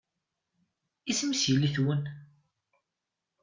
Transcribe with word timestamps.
Isem-is 1.11 1.43
yelli-twen? 1.51 2.03